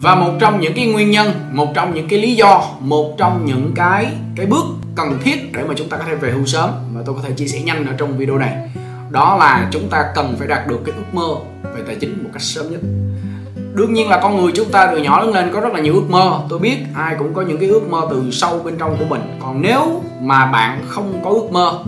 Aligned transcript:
và 0.00 0.14
một 0.14 0.32
trong 0.38 0.60
những 0.60 0.72
cái 0.74 0.86
nguyên 0.86 1.10
nhân, 1.10 1.32
một 1.52 1.74
trong 1.74 1.94
những 1.94 2.08
cái 2.08 2.18
lý 2.18 2.34
do, 2.34 2.64
một 2.80 3.14
trong 3.18 3.44
những 3.44 3.72
cái 3.74 4.06
cái 4.36 4.46
bước 4.46 4.64
cần 4.96 5.18
thiết 5.24 5.52
để 5.52 5.64
mà 5.64 5.74
chúng 5.76 5.88
ta 5.88 5.96
có 5.96 6.04
thể 6.06 6.14
về 6.14 6.30
hưu 6.30 6.46
sớm 6.46 6.70
mà 6.94 7.00
tôi 7.06 7.14
có 7.14 7.20
thể 7.24 7.30
chia 7.36 7.46
sẻ 7.46 7.60
nhanh 7.60 7.86
ở 7.86 7.92
trong 7.98 8.18
video 8.18 8.38
này, 8.38 8.70
đó 9.10 9.36
là 9.36 9.68
chúng 9.70 9.88
ta 9.88 10.04
cần 10.14 10.36
phải 10.38 10.48
đạt 10.48 10.66
được 10.68 10.80
cái 10.84 10.94
ước 10.96 11.14
mơ 11.14 11.34
về 11.74 11.82
tài 11.86 11.96
chính 12.00 12.24
một 12.24 12.30
cách 12.32 12.42
sớm 12.42 12.70
nhất. 12.70 12.80
Đương 13.74 13.94
nhiên 13.94 14.08
là 14.08 14.20
con 14.22 14.36
người 14.36 14.52
chúng 14.54 14.68
ta 14.68 14.86
từ 14.86 14.98
nhỏ 14.98 15.20
lớn 15.20 15.34
lên 15.34 15.50
có 15.52 15.60
rất 15.60 15.72
là 15.72 15.80
nhiều 15.80 15.94
ước 15.94 16.10
mơ. 16.10 16.40
Tôi 16.48 16.58
biết 16.58 16.76
ai 16.94 17.14
cũng 17.18 17.34
có 17.34 17.42
những 17.42 17.58
cái 17.58 17.68
ước 17.68 17.90
mơ 17.90 18.06
từ 18.10 18.30
sâu 18.30 18.58
bên 18.64 18.74
trong 18.78 18.96
của 18.98 19.04
mình. 19.04 19.38
Còn 19.42 19.62
nếu 19.62 20.02
mà 20.20 20.46
bạn 20.46 20.84
không 20.88 21.20
có 21.24 21.30
ước 21.30 21.48
mơ, 21.52 21.78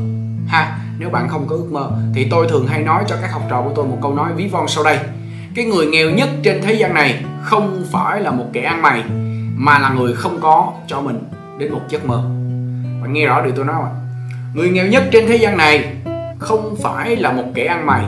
ha, 0.49 0.79
nếu 0.99 1.11
bạn 1.11 1.29
không 1.29 1.47
có 1.49 1.57
ước 1.57 1.69
mơ, 1.71 1.91
thì 2.15 2.29
tôi 2.31 2.47
thường 2.49 2.67
hay 2.67 2.83
nói 2.83 3.05
cho 3.09 3.17
các 3.23 3.33
học 3.33 3.43
trò 3.51 3.63
của 3.63 3.71
tôi 3.75 3.87
một 3.87 3.99
câu 4.03 4.15
nói 4.15 4.33
ví 4.37 4.49
von 4.49 4.69
sau 4.69 4.85
đây 4.85 4.99
cái 5.55 5.65
người 5.65 5.87
nghèo 5.87 6.11
nhất 6.11 6.29
trên 6.43 6.63
thế 6.63 6.75
gian 6.75 6.95
này 6.95 7.25
không 7.43 7.85
phải 7.93 8.21
là 8.21 8.31
một 8.31 8.47
kẻ 8.53 8.63
ăn 8.63 8.83
mày, 8.83 9.05
mà 9.57 9.79
là 9.79 9.91
người 9.91 10.15
không 10.15 10.39
có 10.41 10.73
cho 10.87 11.01
mình 11.01 11.19
đến 11.59 11.73
một 11.73 11.81
giấc 11.89 12.07
mơ. 12.07 12.23
Bạn 13.03 13.13
nghe 13.13 13.27
rõ 13.27 13.43
điều 13.43 13.53
tôi 13.57 13.65
nói 13.65 13.77
không 13.79 13.97
người 14.55 14.71
nghèo 14.71 14.87
nhất 14.87 15.03
trên 15.13 15.27
thế 15.27 15.37
gian 15.37 15.57
này 15.57 15.95
không 16.39 16.77
phải 16.83 17.17
là 17.17 17.33
một 17.33 17.45
kẻ 17.55 17.65
ăn 17.65 17.87
mày, 17.87 18.05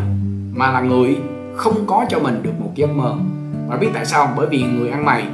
mà 0.52 0.72
là 0.72 0.80
người 0.80 1.16
không 1.56 1.86
có 1.86 2.04
cho 2.08 2.18
mình 2.18 2.42
được 2.42 2.52
một 2.58 2.70
giấc 2.74 2.90
mơ. 2.90 3.14
Bạn 3.68 3.80
biết 3.80 3.88
tại 3.94 4.06
sao 4.06 4.34
bởi 4.36 4.46
vì 4.46 4.62
người 4.62 4.90
ăn 4.90 5.04
mày 5.04 5.24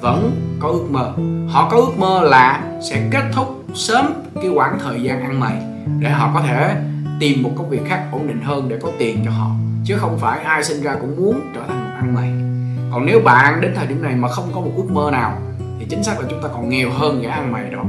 vẫn 0.00 0.30
có 0.60 0.68
ước 0.68 0.86
mơ. 0.90 1.12
Họ 1.48 1.68
có 1.70 1.76
ước 1.76 1.98
mơ 1.98 2.22
là 2.22 2.62
sẽ 2.90 3.08
kết 3.10 3.24
thúc 3.32 3.64
sớm 3.74 4.06
cái 4.34 4.48
quãng 4.48 4.78
thời 4.84 5.02
gian 5.02 5.20
ăn 5.20 5.40
mày 5.40 5.62
để 6.00 6.10
họ 6.10 6.30
có 6.34 6.40
thể 6.40 6.76
tìm 7.20 7.42
một 7.42 7.50
công 7.56 7.70
việc 7.70 7.80
khác 7.88 8.04
ổn 8.12 8.28
định 8.28 8.40
hơn 8.42 8.68
để 8.68 8.78
có 8.82 8.88
tiền 8.98 9.22
cho 9.24 9.30
họ 9.30 9.50
chứ 9.84 9.96
không 9.96 10.18
phải 10.18 10.40
ai 10.40 10.64
sinh 10.64 10.82
ra 10.82 10.96
cũng 11.00 11.16
muốn 11.16 11.40
trở 11.54 11.60
thành 11.68 11.84
một 11.84 11.90
ăn 11.96 12.14
mày 12.14 12.50
còn 12.92 13.06
nếu 13.06 13.20
bạn 13.20 13.60
đến 13.60 13.72
thời 13.76 13.86
điểm 13.86 14.02
này 14.02 14.16
mà 14.16 14.28
không 14.28 14.50
có 14.54 14.60
một 14.60 14.70
ước 14.76 14.90
mơ 14.90 15.10
nào, 15.12 15.38
thì 15.78 15.86
chính 15.90 16.02
xác 16.02 16.20
là 16.20 16.26
chúng 16.30 16.42
ta 16.42 16.48
còn 16.48 16.68
nghèo 16.68 16.90
hơn 16.90 17.22
gã 17.22 17.30
ăn 17.30 17.52
mày 17.52 17.70
đó. 17.70 17.84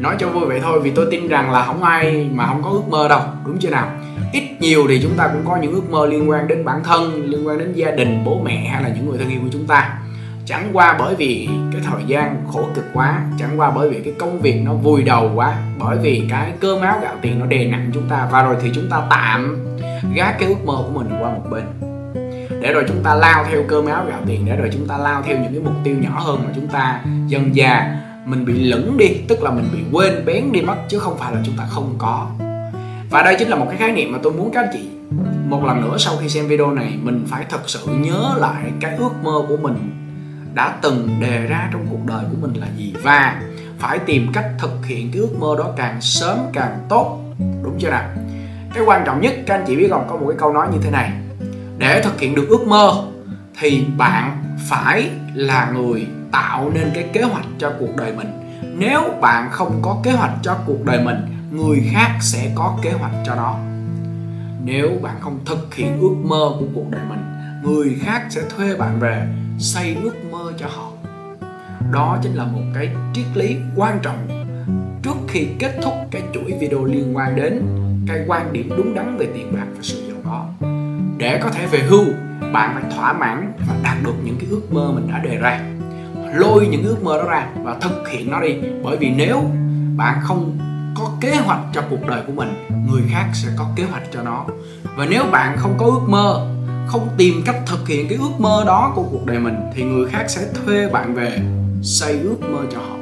Nói 0.00 0.16
cho 0.18 0.28
vui 0.28 0.46
vậy 0.46 0.60
thôi, 0.62 0.80
vì 0.80 0.90
tôi 0.90 1.06
tin 1.10 1.28
rằng 1.28 1.50
là 1.50 1.64
không 1.64 1.82
ai 1.82 2.28
mà 2.32 2.46
không 2.46 2.62
có 2.62 2.70
ước 2.70 2.88
mơ 2.88 3.08
đâu, 3.08 3.20
đúng 3.46 3.58
chưa 3.58 3.70
nào? 3.70 3.88
Ít 4.32 4.42
nhiều 4.60 4.86
thì 4.88 5.00
chúng 5.02 5.14
ta 5.16 5.28
cũng 5.28 5.42
có 5.44 5.56
những 5.56 5.72
ước 5.72 5.90
mơ 5.90 6.06
liên 6.06 6.30
quan 6.30 6.48
đến 6.48 6.64
bản 6.64 6.84
thân, 6.84 7.30
liên 7.30 7.48
quan 7.48 7.58
đến 7.58 7.72
gia 7.72 7.90
đình, 7.90 8.22
bố 8.24 8.40
mẹ 8.44 8.68
hay 8.72 8.82
là 8.82 8.88
những 8.88 9.08
người 9.08 9.18
thân 9.18 9.28
yêu 9.28 9.40
của 9.42 9.48
chúng 9.52 9.66
ta. 9.66 9.98
Chẳng 10.46 10.70
qua 10.72 10.96
bởi 10.98 11.14
vì 11.14 11.48
cái 11.74 11.92
thời 11.92 12.04
gian 12.06 12.44
khổ 12.52 12.64
cực 12.74 12.84
quá. 12.92 13.22
Chẳng 13.38 13.60
qua 13.60 13.70
bởi 13.70 13.90
vì 13.90 14.00
cái 14.00 14.14
công 14.18 14.40
việc 14.40 14.62
nó 14.64 14.74
vùi 14.74 15.02
đầu 15.02 15.30
quá, 15.34 15.56
bởi 15.78 15.98
vì 15.98 16.26
cái 16.30 16.52
cơm 16.60 16.80
áo 16.80 16.98
gạo 17.02 17.14
tiền 17.22 17.38
nó 17.38 17.46
đè 17.46 17.66
nặng 17.66 17.90
chúng 17.94 18.08
ta, 18.08 18.28
và 18.32 18.42
rồi 18.42 18.56
thì 18.62 18.70
chúng 18.74 18.90
ta 18.90 19.02
tạm 19.10 19.66
gác 20.14 20.38
cái 20.38 20.48
ước 20.48 20.64
mơ 20.64 20.74
của 20.76 21.00
mình 21.00 21.08
qua 21.20 21.30
một 21.30 21.42
bên. 21.50 21.64
Để 22.60 22.72
rồi 22.72 22.84
chúng 22.88 23.02
ta 23.02 23.14
lao 23.14 23.44
theo 23.50 23.62
cơm 23.68 23.86
áo 23.86 24.04
gạo 24.08 24.20
tiền, 24.26 24.46
để 24.46 24.56
rồi 24.56 24.70
chúng 24.72 24.88
ta 24.88 24.98
lao 24.98 25.22
theo 25.22 25.36
những 25.36 25.52
cái 25.52 25.62
mục 25.64 25.74
tiêu 25.84 25.96
nhỏ 26.00 26.20
hơn 26.20 26.40
mà 26.44 26.50
chúng 26.54 26.68
ta 26.68 27.00
dần 27.26 27.56
già 27.56 27.96
mình 28.26 28.44
bị 28.44 28.52
lẫn 28.52 28.96
đi, 28.96 29.08
tức 29.28 29.42
là 29.42 29.50
mình 29.50 29.68
bị 29.72 29.78
quên, 29.92 30.24
bén 30.24 30.52
đi 30.52 30.60
mất, 30.60 30.76
chứ 30.88 30.98
không 30.98 31.18
phải 31.18 31.32
là 31.32 31.40
chúng 31.44 31.56
ta 31.58 31.64
không 31.70 31.94
có. 31.98 32.26
Và 33.10 33.22
đây 33.22 33.36
chính 33.38 33.48
là 33.48 33.56
một 33.56 33.66
cái 33.68 33.76
khái 33.76 33.92
niệm 33.92 34.12
mà 34.12 34.18
tôi 34.22 34.32
muốn 34.32 34.50
các 34.54 34.60
anh 34.60 34.70
chị 34.72 34.88
một 35.48 35.64
lần 35.64 35.80
nữa 35.80 35.98
sau 35.98 36.14
khi 36.20 36.28
xem 36.28 36.48
video 36.48 36.70
này, 36.70 36.98
mình 37.02 37.24
phải 37.28 37.44
thật 37.48 37.60
sự 37.66 37.80
nhớ 37.86 38.34
lại 38.36 38.64
cái 38.80 38.96
ước 38.96 39.10
mơ 39.22 39.42
của 39.48 39.56
mình 39.56 39.90
đã 40.54 40.74
từng 40.82 41.20
đề 41.20 41.46
ra 41.46 41.68
trong 41.72 41.86
cuộc 41.90 42.06
đời 42.06 42.24
của 42.30 42.36
mình 42.40 42.54
là 42.60 42.66
gì? 42.76 42.94
Và 43.02 43.42
phải 43.78 43.98
tìm 43.98 44.26
cách 44.32 44.50
thực 44.58 44.86
hiện 44.86 45.10
cái 45.12 45.20
ước 45.20 45.38
mơ 45.38 45.54
đó 45.58 45.72
càng 45.76 46.00
sớm 46.00 46.38
càng 46.52 46.78
tốt. 46.88 47.20
Đúng 47.38 47.78
chưa 47.78 47.90
nào? 47.90 48.08
Cái 48.74 48.84
quan 48.86 49.02
trọng 49.06 49.20
nhất, 49.20 49.34
các 49.46 49.54
anh 49.54 49.64
chị 49.66 49.76
biết 49.76 49.88
không? 49.90 50.06
Có 50.08 50.16
một 50.16 50.26
cái 50.28 50.36
câu 50.38 50.52
nói 50.52 50.68
như 50.72 50.78
thế 50.82 50.90
này. 50.90 51.12
Để 51.78 52.02
thực 52.02 52.20
hiện 52.20 52.34
được 52.34 52.48
ước 52.48 52.66
mơ 52.66 53.04
thì 53.60 53.84
bạn 53.96 54.44
phải 54.68 55.10
là 55.34 55.70
người 55.74 56.06
tạo 56.32 56.70
nên 56.74 56.90
cái 56.94 57.04
kế 57.12 57.22
hoạch 57.22 57.46
cho 57.58 57.72
cuộc 57.78 57.96
đời 57.96 58.12
mình. 58.12 58.28
Nếu 58.76 59.00
bạn 59.20 59.48
không 59.50 59.78
có 59.82 60.00
kế 60.02 60.12
hoạch 60.12 60.32
cho 60.42 60.56
cuộc 60.66 60.84
đời 60.84 61.04
mình, 61.04 61.16
người 61.50 61.82
khác 61.92 62.18
sẽ 62.20 62.50
có 62.54 62.78
kế 62.82 62.92
hoạch 62.92 63.12
cho 63.26 63.34
nó. 63.34 63.56
Nếu 64.64 64.90
bạn 65.02 65.14
không 65.20 65.38
thực 65.46 65.74
hiện 65.74 65.98
ước 66.00 66.14
mơ 66.24 66.50
của 66.60 66.66
cuộc 66.74 66.90
đời 66.90 67.00
mình, 67.08 67.20
người 67.62 67.96
khác 68.02 68.26
sẽ 68.30 68.40
thuê 68.56 68.76
bạn 68.76 69.00
về 69.00 69.26
xây 69.58 69.96
ước 70.02 70.14
mơ 70.30 70.52
cho 70.58 70.66
họ. 70.66 70.90
Đó 71.92 72.18
chính 72.22 72.34
là 72.34 72.44
một 72.44 72.62
cái 72.74 72.90
triết 73.14 73.26
lý 73.34 73.56
quan 73.76 73.98
trọng 74.02 74.46
trước 75.02 75.16
khi 75.28 75.46
kết 75.58 75.78
thúc 75.82 75.94
cái 76.10 76.22
chuỗi 76.34 76.52
video 76.60 76.84
liên 76.84 77.16
quan 77.16 77.36
đến 77.36 77.62
cái 78.08 78.24
quan 78.26 78.52
điểm 78.52 78.70
đúng 78.76 78.94
đắn 78.94 79.16
về 79.16 79.26
tiền 79.34 79.52
bạc 79.52 79.66
và 79.74 79.82
sự 79.82 80.08
giàu 80.08 80.16
có. 80.24 80.46
Để 81.18 81.40
có 81.42 81.50
thể 81.50 81.66
về 81.66 81.78
hưu 81.78 82.04
bạn 82.52 82.70
phải 82.74 82.92
thỏa 82.96 83.12
mãn 83.12 83.52
và 83.68 83.74
đạt 83.82 83.96
được 84.04 84.14
những 84.24 84.36
cái 84.40 84.46
ước 84.50 84.72
mơ 84.72 84.92
mình 84.94 85.08
đã 85.12 85.18
đề 85.18 85.36
ra. 85.36 85.60
Lôi 86.34 86.66
những 86.66 86.84
ước 86.84 87.02
mơ 87.02 87.18
đó 87.18 87.30
ra 87.30 87.46
và 87.62 87.76
thực 87.80 88.08
hiện 88.08 88.30
nó 88.30 88.40
đi. 88.40 88.54
Bởi 88.84 88.96
vì 88.96 89.10
nếu 89.10 89.42
bạn 89.96 90.18
không 90.22 90.58
có 90.96 91.10
kế 91.20 91.36
hoạch 91.36 91.60
cho 91.72 91.82
cuộc 91.90 92.06
đời 92.08 92.22
của 92.26 92.32
mình, 92.32 92.66
người 92.90 93.02
khác 93.10 93.26
sẽ 93.32 93.48
có 93.56 93.68
kế 93.76 93.84
hoạch 93.84 94.02
cho 94.12 94.22
nó. 94.22 94.44
Và 94.96 95.06
nếu 95.10 95.24
bạn 95.32 95.56
không 95.56 95.74
có 95.78 95.86
ước 95.86 96.08
mơ 96.08 96.53
không 96.86 97.08
tìm 97.16 97.42
cách 97.44 97.56
thực 97.66 97.88
hiện 97.88 98.08
cái 98.08 98.18
ước 98.18 98.32
mơ 98.38 98.64
đó 98.66 98.92
của 98.94 99.02
cuộc 99.02 99.26
đời 99.26 99.38
mình, 99.38 99.56
thì 99.74 99.82
người 99.82 100.08
khác 100.10 100.24
sẽ 100.28 100.46
thuê 100.54 100.88
bạn 100.88 101.14
về 101.14 101.40
xây 101.82 102.20
ước 102.20 102.40
mơ 102.40 102.58
cho 102.72 102.78
họ. 102.78 102.96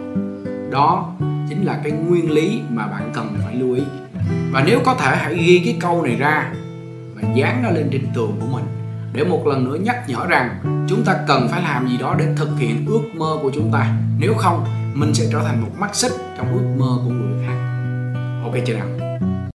Đó 0.70 1.12
chính 1.48 1.64
là 1.64 1.80
cái 1.82 1.92
nguyên 1.92 2.30
lý 2.30 2.60
mà 2.70 2.86
bạn 2.86 3.10
cần 3.14 3.36
phải 3.44 3.54
lưu 3.54 3.74
ý. 3.74 3.82
Và 4.52 4.62
nếu 4.66 4.80
có 4.84 4.94
thể, 4.94 5.16
hãy 5.16 5.34
ghi 5.34 5.62
cái 5.64 5.76
câu 5.80 6.02
này 6.02 6.16
ra 6.16 6.52
và 7.14 7.22
dán 7.34 7.62
nó 7.62 7.70
lên 7.70 7.88
trên 7.92 8.06
tường 8.14 8.36
của 8.40 8.46
mình 8.46 8.64
để 9.12 9.24
một 9.24 9.46
lần 9.46 9.64
nữa 9.64 9.76
nhắc 9.82 10.08
nhở 10.08 10.26
rằng 10.26 10.50
chúng 10.88 11.04
ta 11.04 11.16
cần 11.26 11.48
phải 11.48 11.62
làm 11.62 11.88
gì 11.88 11.98
đó 11.98 12.14
để 12.18 12.26
thực 12.36 12.58
hiện 12.58 12.86
ước 12.86 13.02
mơ 13.14 13.36
của 13.42 13.50
chúng 13.54 13.72
ta. 13.72 13.96
Nếu 14.18 14.34
không, 14.34 14.64
mình 14.94 15.14
sẽ 15.14 15.24
trở 15.32 15.38
thành 15.38 15.62
một 15.62 15.70
mắt 15.78 15.94
xích 15.94 16.12
trong 16.38 16.52
ước 16.52 16.64
mơ 16.78 16.98
của 17.04 17.10
người 17.10 17.46
khác. 17.46 17.56
Ok 18.44 18.54
chưa 18.66 18.74
nào? 18.74 18.86